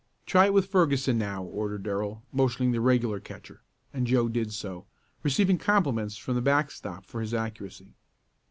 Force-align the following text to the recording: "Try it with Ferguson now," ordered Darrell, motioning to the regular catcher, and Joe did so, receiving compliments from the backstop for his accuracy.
"Try 0.25 0.47
it 0.47 0.53
with 0.55 0.65
Ferguson 0.65 1.19
now," 1.19 1.43
ordered 1.43 1.83
Darrell, 1.83 2.23
motioning 2.31 2.71
to 2.71 2.77
the 2.77 2.81
regular 2.81 3.19
catcher, 3.19 3.61
and 3.93 4.07
Joe 4.07 4.29
did 4.29 4.51
so, 4.51 4.87
receiving 5.21 5.59
compliments 5.59 6.17
from 6.17 6.33
the 6.33 6.41
backstop 6.41 7.05
for 7.05 7.21
his 7.21 7.35
accuracy. 7.35 7.93